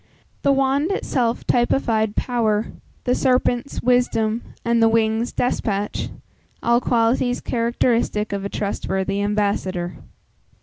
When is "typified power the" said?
1.45-3.13